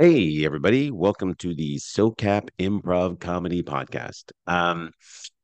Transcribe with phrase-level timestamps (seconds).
[0.00, 0.90] Hey, everybody.
[0.90, 4.32] Welcome to the SOCAP Improv Comedy Podcast.
[4.46, 4.92] Um,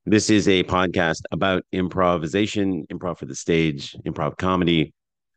[0.07, 4.95] this is a podcast about improvisation, improv for the stage, improv comedy,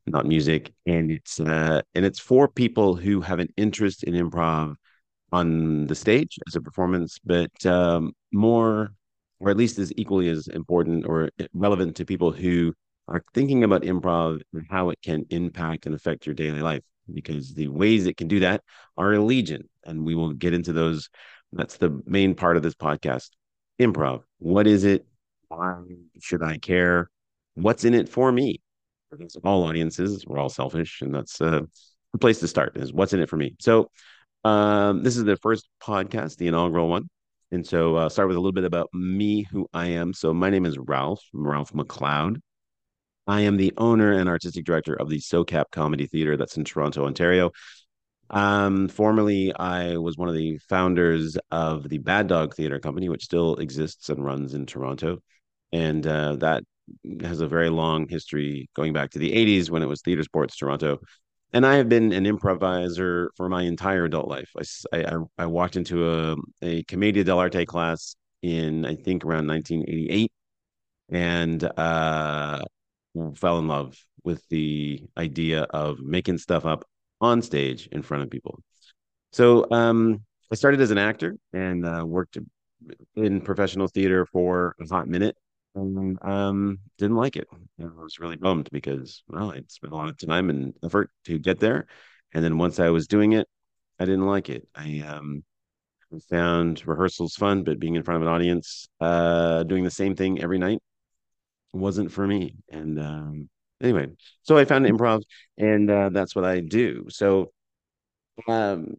[0.07, 0.71] not music.
[0.85, 4.75] And it's uh, and it's for people who have an interest in improv
[5.33, 8.93] on the stage as a performance, but um, more,
[9.41, 12.73] or at least as equally as important or relevant to people who
[13.09, 16.83] are thinking about improv and how it can impact and affect your daily life
[17.13, 18.63] because the ways it can do that
[18.97, 19.69] are a legion.
[19.85, 21.09] And we will get into those.
[21.51, 23.29] That's the main part of this podcast.
[23.79, 24.23] Improv.
[24.39, 25.05] What is it?
[25.47, 25.81] Why
[26.21, 27.09] should I care?
[27.55, 28.61] What's in it for me?
[29.09, 31.61] Because All audiences, we're all selfish, and that's uh,
[32.13, 33.55] the place to start is what's in it for me.
[33.59, 33.89] So,
[34.43, 37.09] um, this is the first podcast, the inaugural one.
[37.51, 40.13] And so, uh, start with a little bit about me, who I am.
[40.13, 42.39] So, my name is Ralph, Ralph MacLeod.
[43.29, 47.05] I am the owner and artistic director of the SOCAP Comedy Theater that's in Toronto,
[47.05, 47.51] Ontario.
[48.31, 53.23] Um, formerly, I was one of the founders of the Bad Dog Theater Company, which
[53.23, 55.19] still exists and runs in Toronto.
[55.71, 56.63] And uh, that
[57.21, 60.99] has a very long history going back to the 80s when it was Theatresports Toronto.
[61.53, 64.49] And I have been an improviser for my entire adult life.
[64.91, 70.31] I, I, I walked into a, a Commedia dell'arte class in, I think, around 1988.
[71.11, 72.63] And uh,
[73.35, 76.85] fell in love with the idea of making stuff up
[77.21, 78.59] on stage in front of people.
[79.31, 80.21] So um,
[80.51, 82.37] I started as an actor and uh, worked
[83.15, 85.35] in professional theater for a hot minute
[85.75, 87.47] and um, didn't like it.
[87.79, 91.37] I was really bummed because, well, I'd spent a lot of time and effort to
[91.37, 91.87] get there.
[92.33, 93.47] And then once I was doing it,
[93.99, 94.67] I didn't like it.
[94.75, 95.43] I um,
[96.29, 100.41] found rehearsals fun, but being in front of an audience, uh, doing the same thing
[100.41, 100.81] every night
[101.73, 102.55] wasn't for me.
[102.71, 103.49] And um,
[103.81, 104.07] anyway,
[104.43, 105.21] so I found improv,
[105.57, 107.05] and uh, that's what I do.
[107.09, 107.51] So,
[108.47, 108.95] um,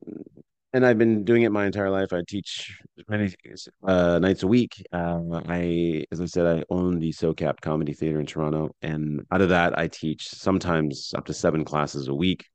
[0.73, 2.13] and I've been doing it my entire life.
[2.13, 3.35] I teach many
[3.83, 4.85] uh, nights a week.
[4.93, 9.41] Um, I, as I said, I own the SOCAP Comedy Theater in Toronto, and out
[9.41, 12.47] of that, I teach sometimes up to seven classes a week.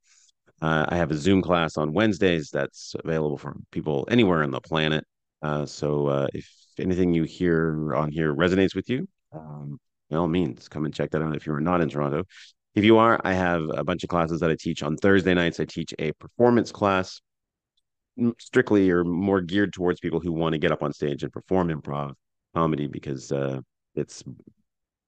[0.62, 4.62] Uh, I have a Zoom class on Wednesdays that's available for people anywhere on the
[4.62, 5.04] planet.
[5.42, 9.78] Uh, so uh, if anything you hear on here resonates with you, um,
[10.10, 12.24] by all means, come and check that out if you're not in Toronto.
[12.76, 15.60] If you are, I have a bunch of classes that I teach on Thursday nights.
[15.60, 17.22] I teach a performance class,
[18.40, 21.70] strictly or more geared towards people who want to get up on stage and perform
[21.70, 22.14] improv
[22.54, 23.60] comedy because uh,
[23.96, 24.24] it's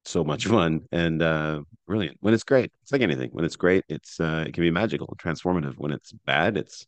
[0.06, 2.18] so much fun and uh, brilliant.
[2.22, 3.30] When it's great, it's like anything.
[3.32, 5.76] When it's great, it's uh, it can be magical, transformative.
[5.78, 6.86] When it's bad, it's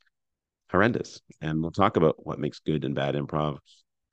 [0.72, 1.22] horrendous.
[1.42, 3.58] And we'll talk about what makes good and bad improv.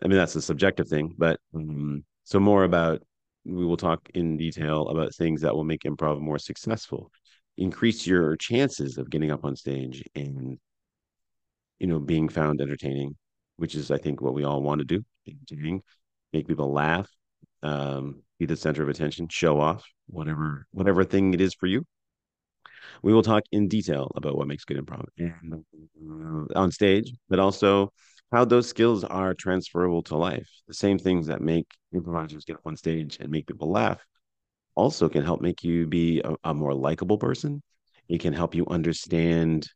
[0.02, 3.02] I mean, that's a subjective thing, but um, so more about
[3.46, 7.10] we will talk in detail about things that will make improv more successful.
[7.56, 10.58] Increase your chances of getting up on stage and
[11.78, 13.14] you know being found entertaining
[13.56, 15.04] which is i think what we all want to do.
[15.26, 15.82] Entertaining.
[16.32, 17.08] Make people laugh
[17.62, 21.84] um, be the center of attention show off whatever whatever thing it is for you.
[23.02, 25.64] We will talk in detail about what makes good improv and,
[26.54, 27.92] uh, on stage but also
[28.32, 30.48] how those skills are transferable to life.
[30.68, 34.04] The same things that make improvisers get up on stage and make people laugh
[34.74, 37.62] also can help make you be a, a more likable person.
[38.08, 39.68] It can help you understand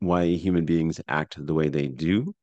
[0.00, 2.34] why human beings act the way they do.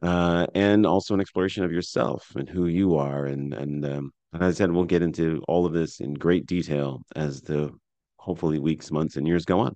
[0.00, 3.26] Uh, and also an exploration of yourself and who you are.
[3.26, 6.46] And, and, um, and as I said, we'll get into all of this in great
[6.46, 7.72] detail as the
[8.16, 9.74] hopefully weeks, months, and years go on.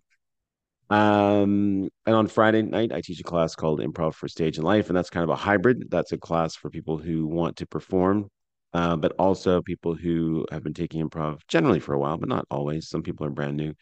[0.90, 4.88] Um, and on Friday night, I teach a class called Improv for Stage and Life,
[4.88, 5.90] and that's kind of a hybrid.
[5.90, 8.28] That's a class for people who want to perform,
[8.74, 12.46] uh, but also people who have been taking improv generally for a while, but not
[12.50, 12.88] always.
[12.88, 13.74] Some people are brand new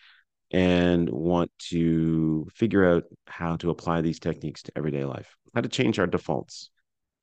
[0.52, 5.68] and want to figure out how to apply these techniques to everyday life, how to
[5.68, 6.70] change our defaults,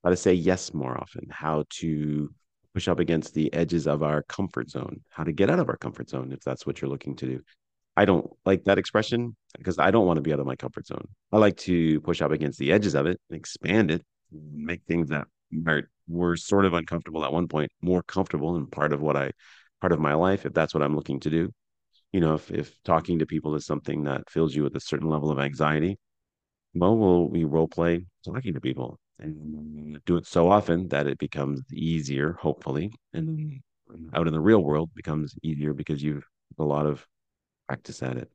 [0.04, 2.34] how to say yes more often, how to
[2.74, 5.78] push up against the edges of our comfort zone, how to get out of our
[5.78, 7.42] comfort zone if that's what you're looking to do.
[7.97, 10.85] I don't like that expression because I don't want to be out of my comfort
[10.85, 11.08] zone.
[11.32, 15.09] I like to push up against the edges of it and expand it, make things
[15.09, 15.26] that
[16.08, 19.32] were sort of uncomfortable at one point more comfortable and part of what I
[19.82, 21.52] part of my life if that's what I'm looking to do.
[22.14, 25.09] You know, if if talking to people is something that fills you with a certain
[25.09, 25.97] level of anxiety,
[26.76, 31.17] well, we'll we role play talking to people and do it so often that it
[31.17, 33.59] becomes easier, hopefully, and
[34.14, 36.26] out in the real world becomes easier because you've
[36.59, 37.05] a lot of
[37.67, 38.31] practice at it.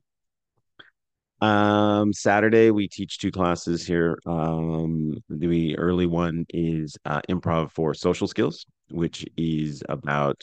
[1.41, 4.17] Um, Saturday we teach two classes here.
[4.25, 10.41] Um, the early one is uh, improv for social skills, which is about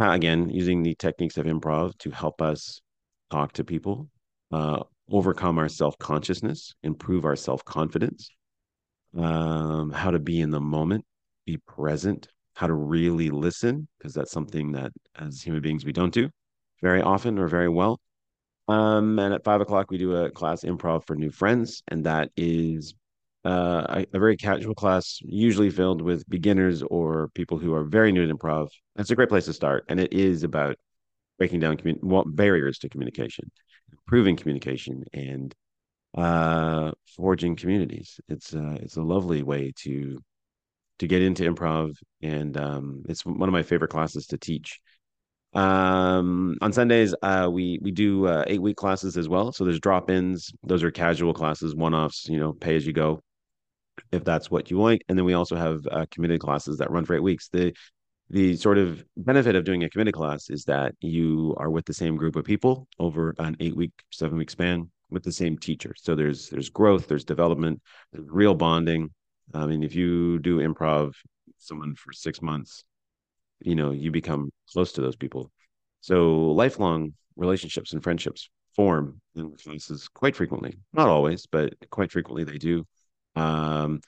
[0.00, 2.80] uh, again using the techniques of improv to help us
[3.30, 4.08] talk to people
[4.52, 8.30] uh, overcome our self consciousness, improve our self confidence,
[9.16, 11.04] um, how to be in the moment,
[11.46, 16.14] be present, how to really listen, because that's something that as human beings we don't
[16.14, 16.30] do
[16.80, 17.98] very often or very well.
[18.68, 22.30] Um, and at five o'clock, we do a class improv for new friends, and that
[22.36, 22.94] is
[23.44, 28.26] uh, a, very casual class, usually filled with beginners or people who are very new
[28.26, 28.68] to improv.
[28.96, 30.76] It's a great place to start, and it is about
[31.38, 33.50] breaking down commun- barriers to communication,
[33.90, 35.54] improving communication, and
[36.16, 38.20] uh, forging communities.
[38.28, 40.18] It's uh, it's a lovely way to
[40.98, 44.80] to get into improv, and um, it's one of my favorite classes to teach.
[45.54, 49.52] Um, on Sundays, uh, we we do uh, eight week classes as well.
[49.52, 52.28] So there's drop ins; those are casual classes, one offs.
[52.28, 53.22] You know, pay as you go,
[54.12, 55.02] if that's what you like.
[55.08, 57.48] And then we also have uh, committed classes that run for eight weeks.
[57.48, 57.74] The
[58.30, 61.94] the sort of benefit of doing a committed class is that you are with the
[61.94, 65.94] same group of people over an eight week, seven week span with the same teacher.
[65.96, 67.80] So there's there's growth, there's development,
[68.12, 69.10] there's real bonding.
[69.54, 71.14] I mean, if you do improv
[71.56, 72.84] someone for six months,
[73.60, 75.50] you know, you become close to those people.
[76.00, 80.78] So lifelong relationships and friendships form in classes quite frequently.
[80.92, 82.86] Not always, but quite frequently they do.
[83.36, 84.00] Um,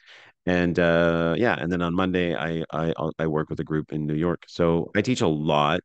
[0.47, 4.07] and uh, yeah, and then on Monday I, I I work with a group in
[4.07, 4.45] New York.
[4.49, 5.81] So I teach a lot.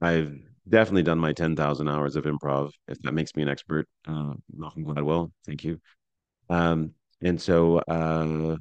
[0.00, 0.34] I've
[0.68, 2.72] definitely done my ten thousand hours of improv.
[2.88, 5.80] If that makes me an expert, uh, Malcolm Gladwell, thank you.
[6.48, 8.56] Um, and so uh,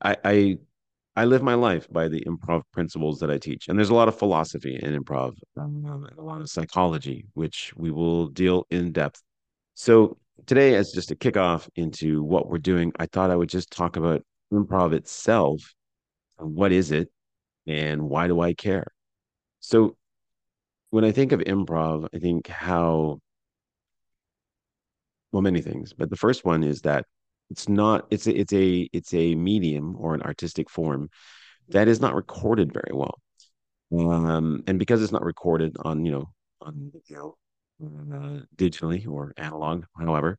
[0.00, 0.58] I, I
[1.16, 4.08] I live my life by the improv principles that I teach, and there's a lot
[4.08, 9.22] of philosophy in improv, um, a lot of psychology, which we will deal in depth.
[9.74, 13.70] So today, as just a kickoff into what we're doing, I thought I would just
[13.70, 14.22] talk about
[14.52, 15.62] improv itself.
[16.38, 17.08] What is it,
[17.66, 18.86] and why do I care?
[19.60, 19.96] So
[20.90, 23.20] when I think of improv, I think how
[25.32, 27.06] well many things, but the first one is that
[27.50, 31.10] it's not it's a, it's a it's a medium or an artistic form
[31.68, 33.18] that is not recorded very well.
[33.92, 37.36] Um, and because it's not recorded on you know on know
[37.82, 40.38] uh, digitally or analog, however,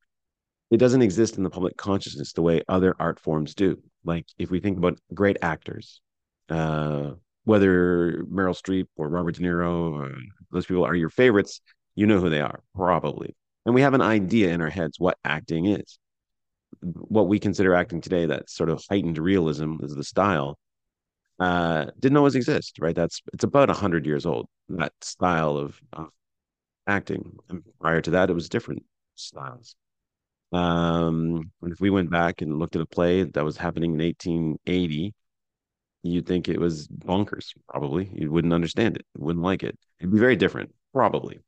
[0.71, 3.81] it doesn't exist in the public consciousness the way other art forms do.
[4.03, 6.01] Like if we think about great actors,
[6.49, 7.11] uh,
[7.45, 10.11] whether Meryl Streep or Robert De Niro, or
[10.51, 11.61] those people are your favorites,
[11.95, 13.35] you know who they are, probably.
[13.65, 15.99] And we have an idea in our heads what acting is.
[16.81, 20.57] What we consider acting today, that sort of heightened realism is the style,
[21.39, 22.95] uh, didn't always exist, right?
[22.95, 24.47] That's it's about hundred years old.
[24.69, 25.79] That style of,
[26.87, 28.83] acting, and prior to that, it was different
[29.15, 29.75] styles.
[30.53, 35.13] Um, if we went back and looked at a play that was happening in 1880,
[36.03, 38.09] you'd think it was bonkers, probably.
[38.13, 39.77] You wouldn't understand it, wouldn't like it.
[39.99, 41.39] It'd be very different, probably.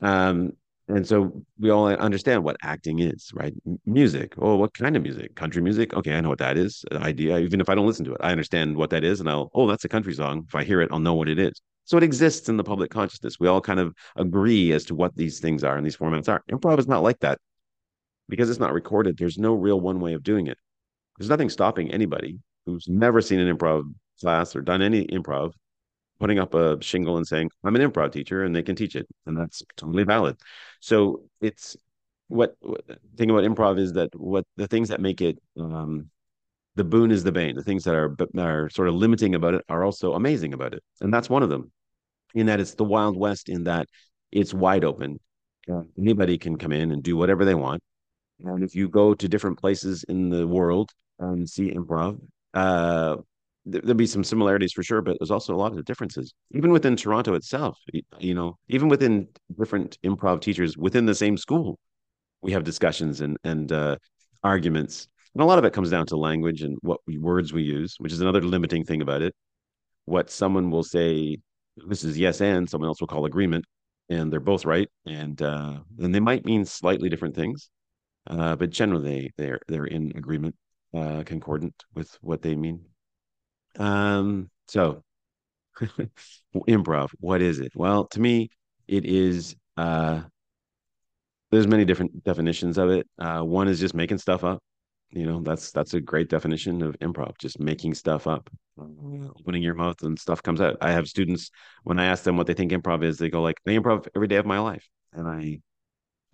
[0.00, 0.54] Um,
[0.88, 3.54] and so we all understand what acting is, right?
[3.86, 4.34] music.
[4.38, 5.34] Oh, what kind of music?
[5.34, 5.94] Country music?
[5.94, 6.84] Okay, I know what that is.
[6.92, 7.38] idea.
[7.38, 9.50] Even if I don't listen to it, I understand what that is, and I'll.
[9.54, 10.44] Oh, that's a country song.
[10.48, 11.60] If I hear it, I'll know what it is.
[11.84, 13.40] So it exists in the public consciousness.
[13.40, 16.42] We all kind of agree as to what these things are and these formats are.
[16.50, 17.38] Improv is not like that
[18.28, 20.56] because it's not recorded, there's no real one way of doing it.
[21.18, 25.52] There's nothing stopping anybody who's never seen an improv class or done any improv
[26.22, 29.08] putting up a shingle and saying, I'm an improv teacher and they can teach it.
[29.26, 30.36] And that's totally valid.
[30.80, 31.76] So it's
[32.28, 32.84] what, what
[33.16, 36.10] thing about improv is that what the things that make it um,
[36.76, 37.56] the boon is the bane.
[37.56, 40.82] The things that are are sort of limiting about it are also amazing about it,
[41.00, 41.70] and that's one of them.
[42.34, 43.48] In that it's the wild west.
[43.48, 43.88] In that
[44.30, 45.18] it's wide open.
[45.68, 45.82] Yeah.
[45.98, 47.82] Anybody can come in and do whatever they want.
[48.44, 52.18] And if you go to different places in the world and see improv,
[52.54, 53.16] uh,
[53.64, 56.34] there'll be some similarities for sure, but there's also a lot of differences.
[56.52, 57.78] Even within Toronto itself,
[58.18, 59.28] you know, even within
[59.58, 61.78] different improv teachers within the same school,
[62.42, 63.96] we have discussions and and uh,
[64.42, 67.96] arguments, and a lot of it comes down to language and what words we use,
[67.98, 69.34] which is another limiting thing about it.
[70.06, 71.38] What someone will say,
[71.76, 73.64] this is yes and, someone else will call agreement,
[74.08, 77.70] and they're both right, and uh, and they might mean slightly different things
[78.26, 80.54] uh, but generally they're they're in agreement,
[80.94, 82.84] uh, concordant with what they mean.
[83.78, 85.02] Um, so
[86.56, 87.72] improv, what is it?
[87.74, 88.50] Well, to me,
[88.88, 89.56] it is.
[89.76, 90.22] Uh,
[91.50, 93.06] there's many different definitions of it.
[93.18, 94.62] Uh, one is just making stuff up.
[95.10, 98.48] You know, that's that's a great definition of improv, just making stuff up,
[98.78, 100.78] opening your mouth and stuff comes out.
[100.80, 101.50] I have students
[101.84, 104.26] when I ask them what they think improv is, they go like, "I improv every
[104.28, 105.60] day of my life," and I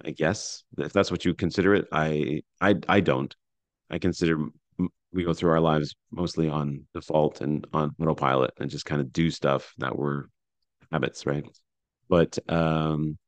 [0.05, 1.87] I guess if that's what you consider it.
[1.93, 3.35] I I I don't.
[3.91, 4.39] I consider
[5.13, 9.13] we go through our lives mostly on default and on autopilot and just kind of
[9.13, 10.25] do stuff that we're
[10.93, 11.45] habits, right?
[12.09, 13.19] But um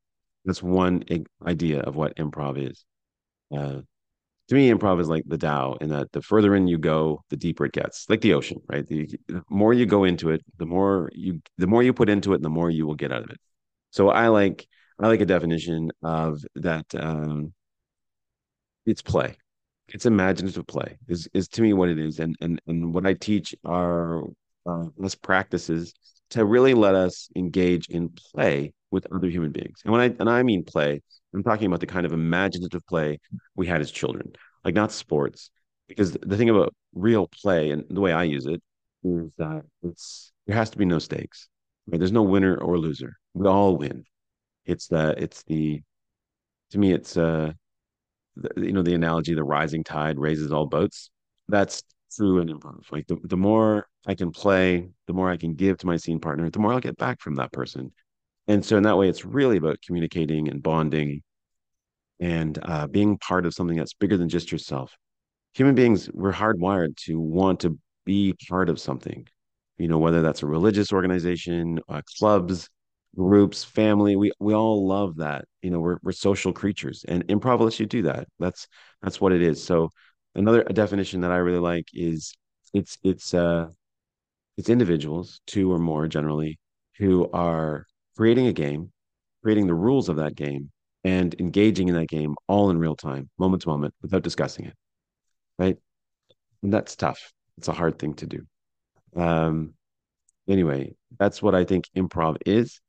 [0.44, 1.04] that's one
[1.46, 2.84] idea of what improv is.
[3.54, 3.82] Uh,
[4.48, 7.36] to me, improv is like the Tao, in that the further in you go, the
[7.36, 8.86] deeper it gets, like the ocean, right?
[8.86, 12.34] The, the more you go into it, the more you the more you put into
[12.34, 13.38] it, the more you will get out of it.
[13.90, 14.66] So I like
[14.98, 16.86] I like a definition of that.
[16.94, 17.54] Um,
[18.86, 19.36] it's play.
[19.92, 20.98] It's imaginative play.
[21.08, 24.24] Is is to me what it is, and and and what I teach are
[24.66, 25.92] uh, best practices
[26.30, 29.80] to really let us engage in play with other human beings.
[29.84, 31.00] And when I and I mean play,
[31.34, 33.18] I'm talking about the kind of imaginative play
[33.56, 34.32] we had as children,
[34.64, 35.50] like not sports.
[35.88, 38.62] Because the thing about real play and the way I use it
[39.02, 41.48] is that it's there has to be no stakes.
[41.86, 41.98] Right?
[41.98, 43.16] There's no winner or loser.
[43.34, 44.04] We all win.
[44.66, 45.82] It's the it's the
[46.70, 47.52] to me it's uh
[48.56, 51.10] you know the analogy the rising tide raises all boats.
[51.48, 51.82] That's
[52.16, 52.90] true and improv.
[52.90, 56.20] Like the, the more I can play, the more I can give to my scene
[56.20, 57.92] partner, the more I'll get back from that person.
[58.48, 61.22] And so in that way, it's really about communicating and bonding
[62.18, 64.96] and uh, being part of something that's bigger than just yourself.
[65.54, 69.26] Human beings, we're hardwired to want to be part of something,
[69.78, 72.68] you know, whether that's a religious organization, uh, clubs,
[73.16, 74.16] groups, family.
[74.16, 75.44] We we all love that.
[75.62, 78.28] You know, we're we're social creatures, and improv lets you do that.
[78.38, 78.66] That's
[79.02, 79.62] that's what it is.
[79.62, 79.90] So
[80.34, 82.32] another definition that I really like is
[82.74, 83.68] it's it's uh
[84.56, 86.58] it's individuals, two or more generally,
[86.98, 87.86] who are
[88.16, 88.92] creating a game,
[89.42, 90.70] creating the rules of that game,
[91.04, 94.74] and engaging in that game all in real time, moment to moment, without discussing it.
[95.58, 95.78] Right.
[96.62, 97.32] And that's tough.
[97.58, 98.46] It's a hard thing to do.
[99.16, 99.74] Um,
[100.48, 102.80] anyway, that's what I think improv is.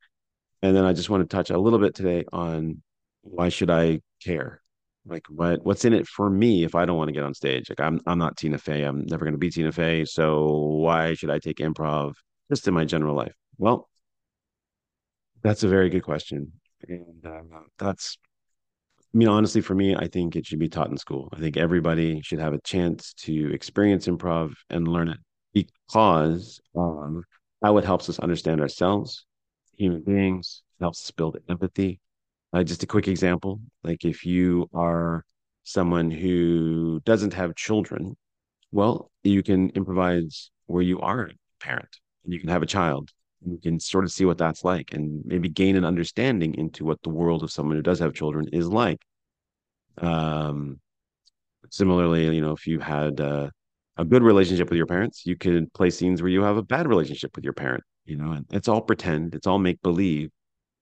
[0.62, 2.82] And then I just want to touch a little bit today on
[3.22, 4.60] why should I care?
[5.04, 7.68] Like what what's in it for me if I don't want to get on stage?
[7.68, 8.84] Like I'm I'm not Tina Fey.
[8.84, 10.04] I'm never going to be Tina Fey.
[10.04, 12.14] So why should I take improv
[12.50, 13.34] just in my general life?
[13.58, 13.88] Well,
[15.42, 16.52] that's a very good question.
[16.88, 17.40] And uh,
[17.78, 18.16] that's,
[19.14, 21.28] I mean, honestly, for me, I think it should be taught in school.
[21.32, 25.18] I think everybody should have a chance to experience improv and learn it
[25.52, 27.24] because um,
[27.62, 29.26] how it helps us understand ourselves,
[29.76, 32.00] human beings, helps us build empathy.
[32.52, 35.24] Uh, just a quick example like if you are
[35.64, 38.16] someone who doesn't have children,
[38.72, 41.88] well, you can improvise where you are a parent
[42.24, 43.12] and you can have a child
[43.44, 47.02] you can sort of see what that's like and maybe gain an understanding into what
[47.02, 49.00] the world of someone who does have children is like.
[49.98, 50.80] Um,
[51.70, 53.50] similarly, you know, if you had uh,
[53.96, 56.86] a good relationship with your parents, you could play scenes where you have a bad
[56.86, 60.30] relationship with your parent, you know, and it's all pretend, it's all make believe.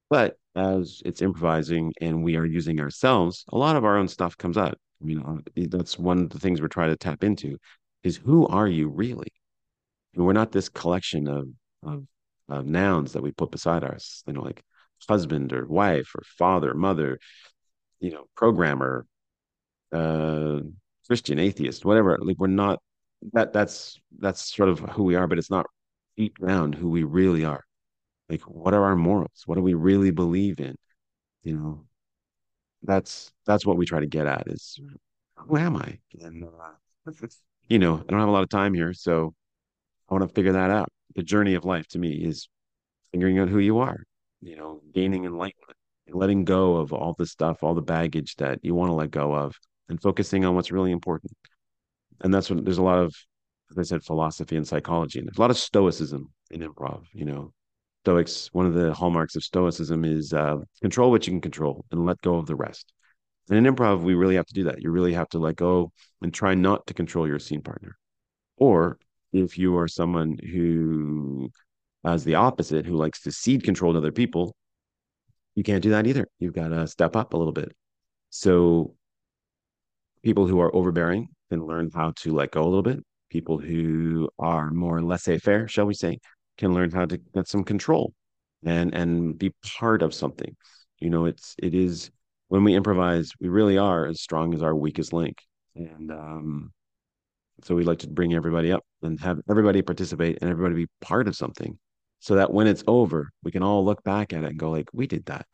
[0.09, 4.37] But as it's improvising and we are using ourselves, a lot of our own stuff
[4.37, 4.79] comes out.
[5.03, 7.59] You know, that's one of the things we're trying to tap into
[8.03, 9.33] is who are you really?
[10.15, 11.49] And we're not this collection of
[11.83, 12.05] of
[12.49, 14.63] uh, nouns that we put beside ours, you know, like
[15.09, 17.19] husband or wife or father, mother,
[18.01, 19.07] you know, programmer,
[19.93, 20.61] uh,
[21.07, 22.19] Christian, atheist, whatever.
[22.21, 22.81] Like we're not
[23.33, 23.53] that.
[23.53, 25.67] That's that's sort of who we are, but it's not
[26.21, 27.65] deep down who we really are.
[28.29, 29.43] Like, what are our morals?
[29.47, 30.77] What do we really believe in?
[31.43, 31.85] You know,
[32.83, 34.45] that's that's what we try to get at.
[34.47, 34.79] Is
[35.37, 35.99] who am I?
[36.21, 37.13] And uh,
[37.69, 39.33] you know, I don't have a lot of time here, so
[40.11, 42.49] I want to figure that out the journey of life to me is
[43.13, 44.05] figuring out who you are,
[44.43, 45.79] you know, gaining enlightenment,
[46.13, 49.33] letting go of all the stuff, all the baggage that you want to let go
[49.33, 49.57] of,
[49.89, 51.33] and focusing on what's really important.
[52.21, 53.15] And that's what there's a lot of,
[53.71, 57.05] as I said, philosophy and psychology, and there's a lot of stoicism in improv.
[57.13, 57.53] You know,
[58.05, 62.07] Stoics, one of the hallmarks of Stoicism is uh, control what you can control and
[62.07, 62.93] let go of the rest.
[63.49, 64.81] And in improv, we really have to do that.
[64.81, 67.97] You really have to let go and try not to control your scene partner.
[68.57, 68.99] Or
[69.33, 71.51] if you are someone who
[72.05, 74.55] has the opposite, who likes to cede control to other people,
[75.55, 76.27] you can't do that either.
[76.39, 77.73] You've got to step up a little bit.
[78.31, 78.95] So
[80.23, 83.05] people who are overbearing can learn how to let go a little bit.
[83.31, 86.19] People who are more laissez-faire, shall we say,
[86.59, 88.13] can learn how to get some control
[88.65, 90.55] and and be part of something.
[90.99, 92.11] You know, it's it is
[92.49, 95.39] when we improvise, we really are as strong as our weakest link.
[95.77, 96.73] And um,
[97.63, 101.29] so we like to bring everybody up and have everybody participate and everybody be part
[101.29, 101.79] of something
[102.19, 104.89] so that when it's over, we can all look back at it and go like,
[104.93, 105.47] we did that.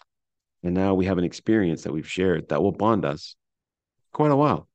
[0.63, 3.37] And now we have an experience that we've shared that will bond us
[4.13, 4.67] quite a while.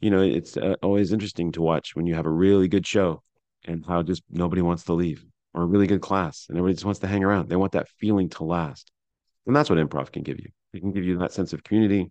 [0.00, 3.22] You know, it's uh, always interesting to watch when you have a really good show
[3.64, 5.24] and how just nobody wants to leave
[5.54, 7.48] or a really good class and everybody just wants to hang around.
[7.48, 8.90] They want that feeling to last.
[9.46, 10.50] And that's what improv can give you.
[10.72, 12.10] It can give you that sense of community,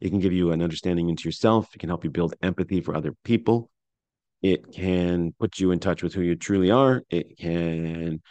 [0.00, 1.74] it can give you an understanding into yourself.
[1.74, 3.70] It can help you build empathy for other people.
[4.42, 7.02] It can put you in touch with who you truly are.
[7.10, 8.22] It can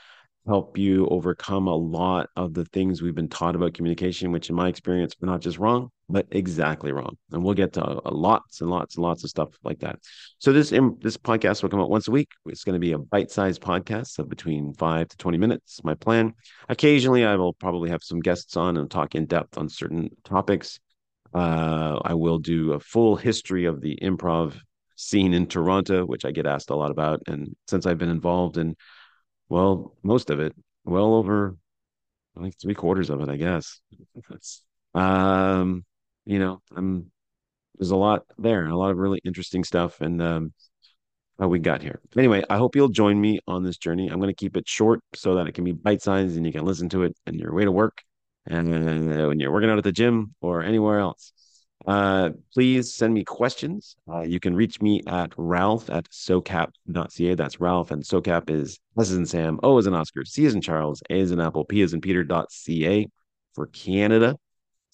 [0.45, 4.55] help you overcome a lot of the things we've been taught about communication, which in
[4.55, 7.17] my experience are not just wrong, but exactly wrong.
[7.31, 9.99] And we'll get to a lots and lots and lots of stuff like that.
[10.39, 12.29] So this this podcast will come out once a week.
[12.45, 15.81] It's going to be a bite-sized podcast of between five to 20 minutes.
[15.83, 16.33] My plan.
[16.69, 20.79] Occasionally, I will probably have some guests on and talk in depth on certain topics.
[21.33, 24.57] Uh, I will do a full history of the improv
[24.95, 27.21] scene in Toronto, which I get asked a lot about.
[27.27, 28.75] And since I've been involved in
[29.49, 31.57] well, most of it, well over
[32.37, 33.79] I think three quarters of it, I guess.
[34.93, 35.85] um,
[36.27, 37.11] you know, I'm
[37.77, 40.53] there's a lot there, a lot of really interesting stuff, and um,
[41.39, 42.01] how we got here.
[42.17, 44.09] Anyway, I hope you'll join me on this journey.
[44.09, 46.51] I'm going to keep it short so that it can be bite sized and you
[46.51, 48.01] can listen to it on your way to work
[48.47, 51.31] and uh, when you're working out at the gym or anywhere else.
[51.85, 53.95] Uh, please send me questions.
[54.11, 57.35] Uh, you can reach me at ralph at socap.ca.
[57.35, 60.55] That's Ralph, and socap is S is in Sam, O is in Oscar, C is
[60.55, 63.07] in Charles, A is in Apple, P is in Peter.ca
[63.53, 64.37] for Canada.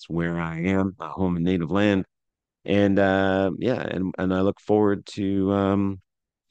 [0.03, 2.05] It's where I am, my home and native land.
[2.65, 6.01] And uh, yeah, and, and I look forward to um,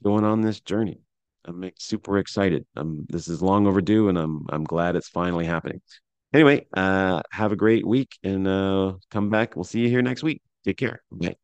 [0.03, 1.01] going on this journey.
[1.45, 2.65] I'm super excited.
[2.75, 5.81] I'm, this is long overdue, and I'm I'm glad it's finally happening.
[6.33, 9.55] Anyway, uh, have a great week and uh, come back.
[9.55, 10.41] We'll see you here next week.
[10.65, 11.03] Take care.
[11.11, 11.42] Bye.